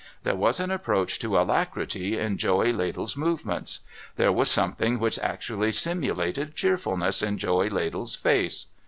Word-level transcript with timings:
There 0.23 0.33
was 0.35 0.59
an 0.59 0.71
approach 0.71 1.19
to 1.19 1.37
alacrity 1.37 2.17
in 2.17 2.39
Joey 2.39 2.73
Ladle's 2.73 3.15
movements! 3.15 3.81
There 4.15 4.31
was 4.31 4.49
something 4.49 4.97
which 4.97 5.19
actually 5.19 5.71
simulated 5.73 6.55
cheerfulness 6.55 7.21
in 7.21 7.37
Joey 7.37 7.69
Ladle's 7.69 8.15
face 8.15 8.65